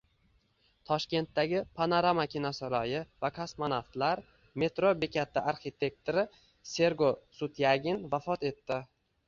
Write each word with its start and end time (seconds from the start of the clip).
Toshkentdagi 0.91 1.59
“Panorama” 1.79 2.25
kinosaroyi 2.35 3.03
va 3.27 3.31
“Kosmonavtlar” 3.37 4.23
metro 4.65 4.95
bekati 5.05 5.45
arxitektori 5.55 6.27
Sergo 6.73 7.15
Sutyagin 7.39 8.05
vafot 8.19 8.51
etdi 8.55 8.83